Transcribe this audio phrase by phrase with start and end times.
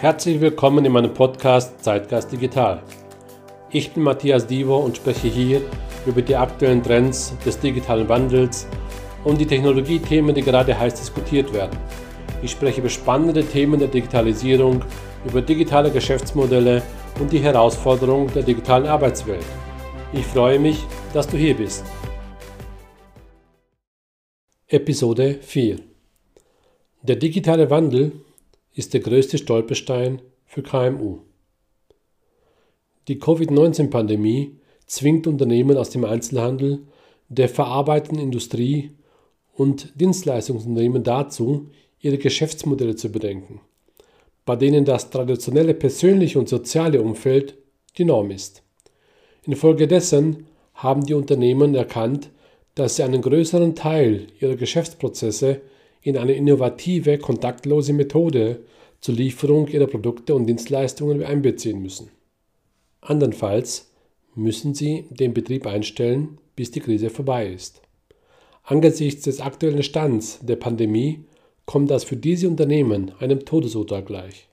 [0.00, 2.82] Herzlich willkommen in meinem Podcast Zeitgeist Digital.
[3.70, 5.60] Ich bin Matthias Divo und spreche hier
[6.06, 8.66] über die aktuellen Trends des digitalen Wandels
[9.24, 11.78] und die Technologiethemen, die gerade heiß diskutiert werden.
[12.42, 14.82] Ich spreche über spannende Themen der Digitalisierung,
[15.26, 16.80] über digitale Geschäftsmodelle
[17.20, 19.44] und die Herausforderungen der digitalen Arbeitswelt.
[20.14, 20.82] Ich freue mich,
[21.12, 21.84] dass du hier bist.
[24.66, 25.76] Episode 4
[27.02, 28.12] Der digitale Wandel
[28.74, 31.18] ist der größte Stolperstein für KMU.
[33.08, 36.86] Die Covid-19-Pandemie zwingt Unternehmen aus dem Einzelhandel,
[37.28, 38.90] der verarbeitenden Industrie
[39.54, 41.68] und Dienstleistungsunternehmen dazu,
[42.00, 43.60] ihre Geschäftsmodelle zu bedenken,
[44.44, 47.56] bei denen das traditionelle persönliche und soziale Umfeld
[47.98, 48.62] die Norm ist.
[49.44, 52.30] Infolgedessen haben die Unternehmen erkannt,
[52.74, 55.60] dass sie einen größeren Teil ihrer Geschäftsprozesse
[56.02, 58.64] in eine innovative, kontaktlose Methode
[59.00, 62.10] zur Lieferung ihrer Produkte und Dienstleistungen einbeziehen müssen.
[63.00, 63.90] Andernfalls
[64.34, 67.82] müssen sie den Betrieb einstellen, bis die Krise vorbei ist.
[68.62, 71.24] Angesichts des aktuellen Stands der Pandemie
[71.64, 74.48] kommt das für diese Unternehmen einem Todesurteil gleich.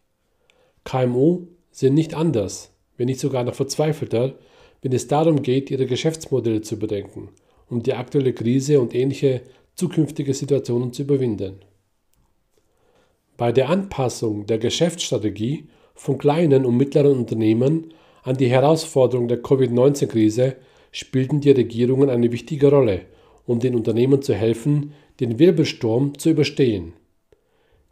[0.83, 4.35] KMU sind nicht anders, wenn nicht sogar noch verzweifelter,
[4.81, 7.29] wenn es darum geht, ihre Geschäftsmodelle zu bedenken,
[7.69, 9.41] um die aktuelle Krise und ähnliche
[9.77, 11.59] zukünftige Situationen zu überwinden.
[13.37, 20.55] Bei der Anpassung der Geschäftsstrategie von kleinen und mittleren Unternehmen an die Herausforderungen der Covid-19-Krise
[20.91, 23.01] spielten die Regierungen eine wichtige Rolle,
[23.45, 26.93] um den Unternehmen zu helfen, den Wirbelsturm zu überstehen.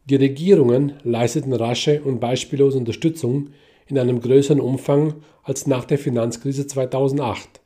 [0.05, 3.51] Die Regierungen leisteten rasche und beispiellose Unterstützung
[3.87, 7.61] in einem größeren Umfang als nach der Finanzkrise 2008.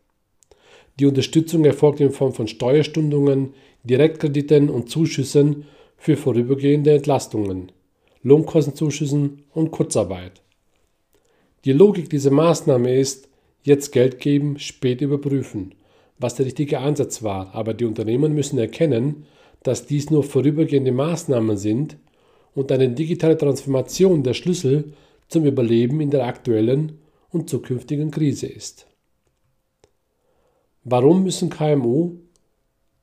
[0.99, 3.53] Die Unterstützung erfolgte in Form von Steuerstundungen,
[3.85, 5.65] Direktkrediten und Zuschüssen
[5.97, 7.71] für vorübergehende Entlastungen,
[8.21, 10.41] Lohnkostenzuschüssen und Kurzarbeit.
[11.63, 13.29] Die Logik dieser Maßnahme ist,
[13.63, 15.73] jetzt Geld geben, spät überprüfen,
[16.17, 19.25] was der richtige Ansatz war, aber die Unternehmen müssen erkennen,
[19.63, 21.97] dass dies nur vorübergehende Maßnahmen sind
[22.55, 24.93] und eine digitale Transformation der Schlüssel
[25.29, 26.99] zum Überleben in der aktuellen
[27.29, 28.88] und zukünftigen Krise ist.
[30.83, 32.17] Warum müssen KMU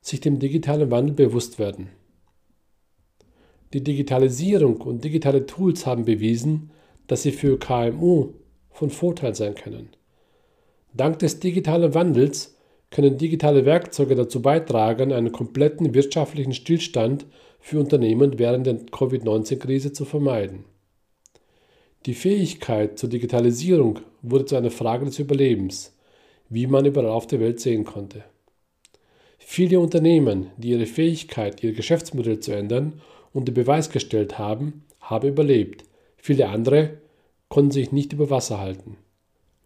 [0.01, 1.89] sich dem digitalen Wandel bewusst werden?
[3.73, 6.71] Die Digitalisierung und digitale Tools haben bewiesen,
[7.05, 8.33] dass sie für KMU
[8.71, 9.89] von Vorteil sein können.
[10.93, 12.57] Dank des digitalen Wandels
[12.89, 17.25] können digitale Werkzeuge dazu beitragen, einen kompletten wirtschaftlichen Stillstand
[17.59, 20.63] für Unternehmen während der Covid-19-Krise zu vermeiden.
[22.05, 25.96] Die Fähigkeit zur Digitalisierung wurde zu einer Frage des Überlebens
[26.49, 28.23] wie man überall auf der Welt sehen konnte.
[29.37, 33.01] Viele Unternehmen, die ihre Fähigkeit, ihr Geschäftsmodell zu ändern,
[33.33, 35.85] unter Beweis gestellt haben, haben überlebt.
[36.17, 36.97] Viele andere
[37.49, 38.97] konnten sich nicht über Wasser halten.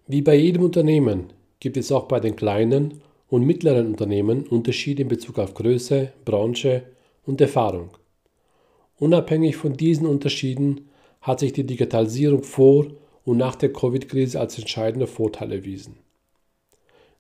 [0.08, 5.08] Wie bei jedem Unternehmen gibt es auch bei den kleinen und mittleren Unternehmen Unterschiede in
[5.08, 6.84] Bezug auf Größe, Branche
[7.26, 7.92] und Erfahrung.
[9.00, 10.90] Unabhängig von diesen Unterschieden
[11.22, 12.88] hat sich die Digitalisierung vor
[13.24, 15.96] und nach der Covid-Krise als entscheidender Vorteil erwiesen.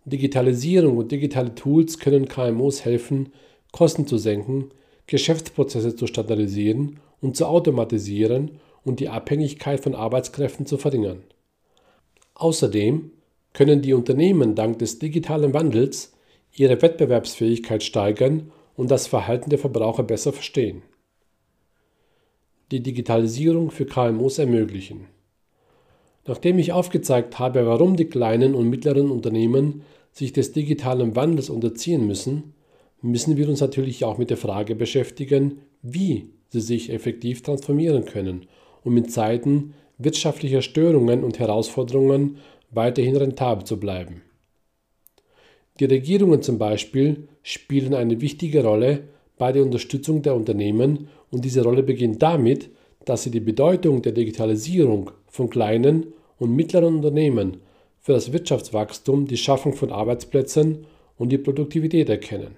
[0.06, 3.34] Digitalisierung und digitale Tools können KMUs helfen,
[3.72, 4.72] Kosten zu senken,
[5.08, 11.24] Geschäftsprozesse zu standardisieren und zu automatisieren und die Abhängigkeit von Arbeitskräften zu verringern.
[12.34, 13.12] Außerdem
[13.54, 16.14] können die Unternehmen dank des digitalen Wandels
[16.54, 20.82] ihre Wettbewerbsfähigkeit steigern und das Verhalten der Verbraucher besser verstehen.
[22.72, 25.08] Die Digitalisierung für KMUs ermöglichen.
[26.26, 32.06] Nachdem ich aufgezeigt habe, warum die kleinen und mittleren Unternehmen sich des digitalen Wandels unterziehen
[32.06, 32.54] müssen,
[33.02, 38.46] müssen wir uns natürlich auch mit der Frage beschäftigen, wie sie sich effektiv transformieren können,
[38.84, 42.38] um in Zeiten wirtschaftlicher Störungen und Herausforderungen
[42.70, 44.22] weiterhin rentabel zu bleiben.
[45.80, 49.04] Die Regierungen zum Beispiel spielen eine wichtige Rolle
[49.38, 52.70] bei der Unterstützung der Unternehmen und diese Rolle beginnt damit,
[53.06, 57.58] dass sie die Bedeutung der Digitalisierung von kleinen und mittleren Unternehmen
[58.00, 60.86] für das Wirtschaftswachstum, die Schaffung von Arbeitsplätzen
[61.18, 62.56] und die Produktivität erkennen.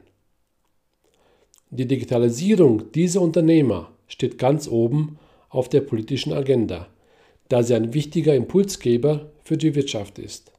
[1.70, 5.18] Die Digitalisierung dieser Unternehmer steht ganz oben
[5.50, 6.88] auf der politischen Agenda,
[7.50, 10.52] da sie ein wichtiger Impulsgeber für die Wirtschaft ist.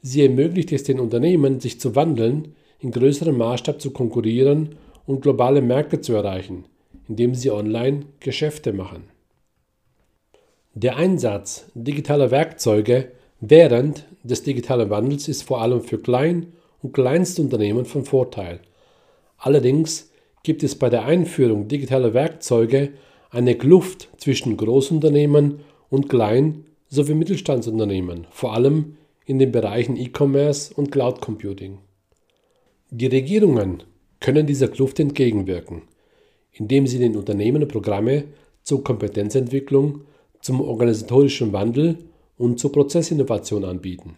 [0.00, 5.60] Sie ermöglicht es den Unternehmen, sich zu wandeln, in größerem Maßstab zu konkurrieren und globale
[5.60, 6.64] Märkte zu erreichen,
[7.08, 9.17] indem sie online Geschäfte machen.
[10.80, 13.10] Der Einsatz digitaler Werkzeuge
[13.40, 16.52] während des digitalen Wandels ist vor allem für Klein-
[16.82, 18.60] und Kleinstunternehmen von Vorteil.
[19.38, 20.12] Allerdings
[20.44, 22.90] gibt es bei der Einführung digitaler Werkzeuge
[23.30, 30.92] eine Kluft zwischen Großunternehmen und Klein- sowie Mittelstandsunternehmen, vor allem in den Bereichen E-Commerce und
[30.92, 31.78] Cloud Computing.
[32.90, 33.82] Die Regierungen
[34.20, 35.82] können dieser Kluft entgegenwirken,
[36.52, 38.26] indem sie den Unternehmen Programme
[38.62, 40.02] zur Kompetenzentwicklung,
[40.40, 41.98] zum organisatorischen Wandel
[42.36, 44.16] und zur Prozessinnovation anbieten.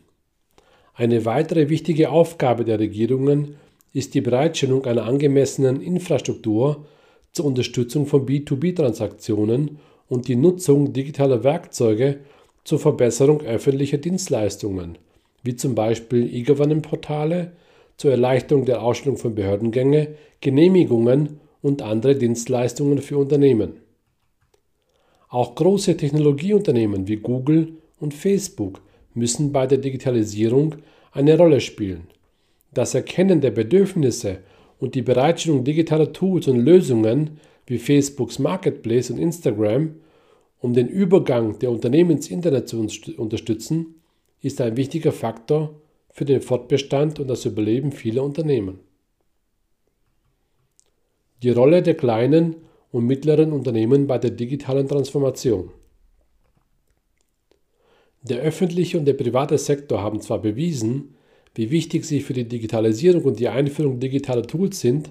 [0.94, 3.56] Eine weitere wichtige Aufgabe der Regierungen
[3.92, 6.84] ist die Bereitstellung einer angemessenen Infrastruktur
[7.32, 9.78] zur Unterstützung von B2B-Transaktionen
[10.08, 12.18] und die Nutzung digitaler Werkzeuge
[12.64, 14.98] zur Verbesserung öffentlicher Dienstleistungen,
[15.42, 17.52] wie zum Beispiel E-Government-Portale,
[17.96, 23.74] zur Erleichterung der Ausstellung von Behördengänge, Genehmigungen und andere Dienstleistungen für Unternehmen.
[25.30, 28.82] Auch große Technologieunternehmen wie Google und Facebook
[29.14, 30.74] müssen bei der Digitalisierung
[31.12, 32.08] eine Rolle spielen.
[32.74, 34.38] Das Erkennen der Bedürfnisse
[34.80, 39.94] und die Bereitstellung digitaler Tools und Lösungen wie Facebooks Marketplace und Instagram,
[40.58, 42.84] um den Übergang der Unternehmen ins Internet zu
[43.16, 43.94] unterstützen,
[44.42, 45.80] ist ein wichtiger Faktor
[46.10, 48.80] für den Fortbestand und das Überleben vieler Unternehmen.
[51.44, 52.56] Die Rolle der kleinen
[52.92, 55.70] und mittleren Unternehmen bei der digitalen Transformation.
[58.22, 61.14] Der öffentliche und der private Sektor haben zwar bewiesen,
[61.54, 65.10] wie wichtig sie für die Digitalisierung und die Einführung digitaler Tools sind,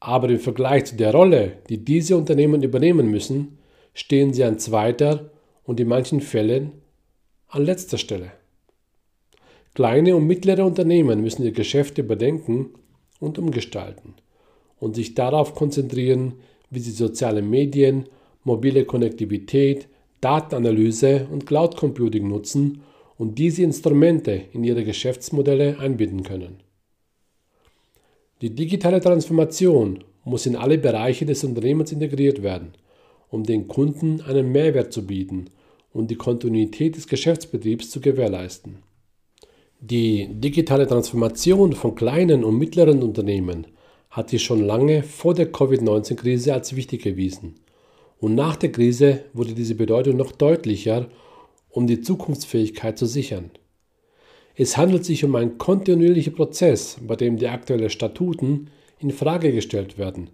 [0.00, 3.58] aber im Vergleich zu der Rolle, die diese Unternehmen übernehmen müssen,
[3.94, 5.30] stehen sie an zweiter
[5.64, 6.72] und in manchen Fällen
[7.48, 8.32] an letzter Stelle.
[9.74, 12.74] Kleine und mittlere Unternehmen müssen ihr Geschäft überdenken
[13.18, 14.14] und umgestalten
[14.78, 16.34] und sich darauf konzentrieren,
[16.74, 18.04] wie sie soziale Medien,
[18.42, 19.88] mobile Konnektivität,
[20.20, 22.82] Datenanalyse und Cloud Computing nutzen
[23.16, 26.60] und diese Instrumente in ihre Geschäftsmodelle einbinden können.
[28.40, 32.72] Die digitale Transformation muss in alle Bereiche des Unternehmens integriert werden,
[33.30, 35.46] um den Kunden einen Mehrwert zu bieten
[35.92, 38.78] und die Kontinuität des Geschäftsbetriebs zu gewährleisten.
[39.80, 43.66] Die digitale Transformation von kleinen und mittleren Unternehmen
[44.14, 47.56] hat sich schon lange vor der Covid-19-Krise als wichtig erwiesen.
[48.20, 51.08] Und nach der Krise wurde diese Bedeutung noch deutlicher
[51.68, 53.50] um die Zukunftsfähigkeit zu sichern.
[54.54, 58.70] Es handelt sich um einen kontinuierlichen Prozess, bei dem die aktuellen Statuten
[59.00, 60.30] in Frage gestellt werden,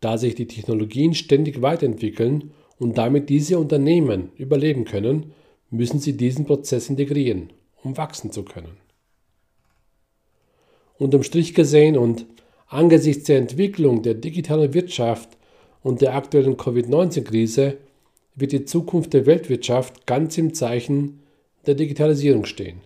[0.00, 5.32] da sich die Technologien ständig weiterentwickeln und damit diese Unternehmen überleben können,
[5.70, 7.50] müssen sie diesen Prozess integrieren,
[7.82, 8.76] um wachsen zu können.
[10.98, 12.24] Unterm Strich gesehen und
[12.68, 15.36] angesichts der Entwicklung der digitalen Wirtschaft
[15.82, 17.78] und der aktuellen Covid-19-Krise
[18.34, 21.20] wird die Zukunft der Weltwirtschaft ganz im Zeichen
[21.66, 22.80] der Digitalisierung stehen.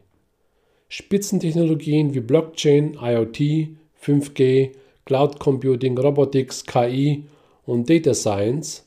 [0.89, 3.69] Spitzentechnologien wie Blockchain, IoT,
[4.03, 4.71] 5G,
[5.05, 7.25] Cloud Computing, Robotics, KI
[7.65, 8.87] und Data Science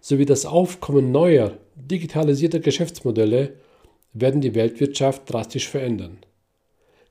[0.00, 3.54] sowie das Aufkommen neuer, digitalisierter Geschäftsmodelle
[4.12, 6.18] werden die Weltwirtschaft drastisch verändern.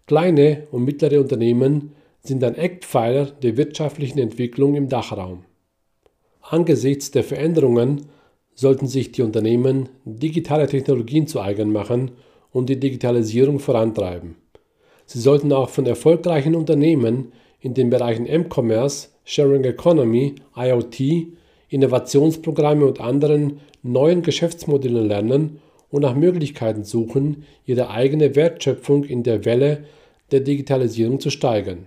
[0.07, 1.93] Kleine und mittlere Unternehmen
[2.27, 5.45] sind ein Eckpfeiler der wirtschaftlichen Entwicklung im Dachraum.
[6.41, 8.07] Angesichts der Veränderungen
[8.53, 12.11] sollten sich die Unternehmen digitale Technologien zu eigen machen
[12.51, 14.35] und die Digitalisierung vorantreiben.
[15.05, 21.27] Sie sollten auch von erfolgreichen Unternehmen in den Bereichen M-Commerce, Sharing Economy, IoT,
[21.69, 25.59] Innovationsprogramme und anderen neuen Geschäftsmodellen lernen
[25.89, 29.85] und nach Möglichkeiten suchen, ihre eigene Wertschöpfung in der Welle
[30.31, 31.85] der Digitalisierung zu steigern.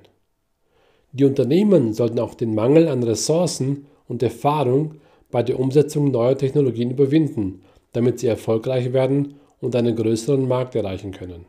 [1.12, 4.97] Die Unternehmen sollten auch den Mangel an Ressourcen und Erfahrung
[5.31, 7.62] bei der Umsetzung neuer Technologien überwinden,
[7.93, 11.47] damit sie erfolgreich werden und einen größeren Markt erreichen können.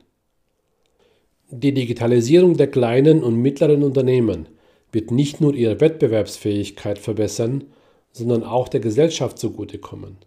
[1.49, 4.47] Die Digitalisierung der kleinen und mittleren Unternehmen
[4.91, 7.65] wird nicht nur ihre Wettbewerbsfähigkeit verbessern,
[8.11, 10.17] sondern auch der Gesellschaft zugutekommen.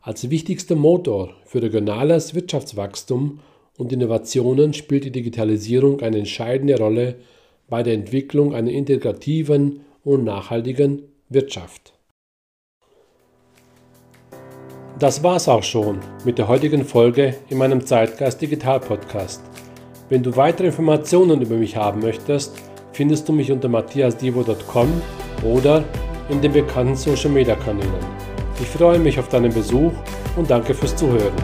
[0.00, 3.40] Als wichtigster Motor für regionales Wirtschaftswachstum
[3.76, 7.16] und Innovationen spielt die Digitalisierung eine entscheidende Rolle
[7.68, 11.92] bei der Entwicklung einer integrativen und nachhaltigen Wirtschaft.
[14.98, 19.42] Das war's auch schon mit der heutigen Folge in meinem Zeitgeist Digital Podcast.
[20.08, 22.56] Wenn du weitere Informationen über mich haben möchtest,
[22.92, 25.02] findest du mich unter matthiasdivo.com
[25.44, 25.84] oder
[26.30, 27.92] in den bekannten Social Media Kanälen.
[28.58, 29.92] Ich freue mich auf deinen Besuch
[30.36, 31.34] und danke fürs Zuhören.